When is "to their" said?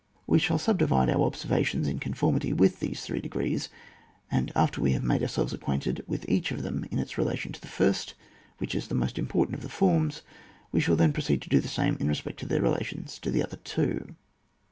12.39-12.63